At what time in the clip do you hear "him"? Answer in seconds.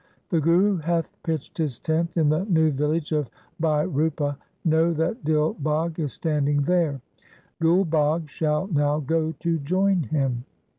10.01-10.43